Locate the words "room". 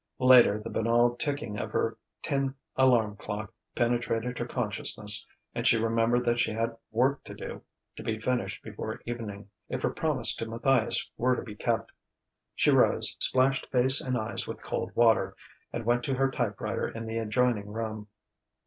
17.71-18.07